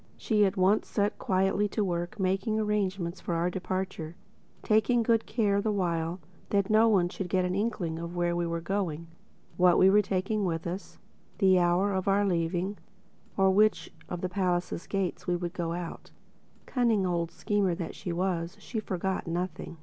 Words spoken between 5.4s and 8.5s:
the while that no one should get an inkling of where we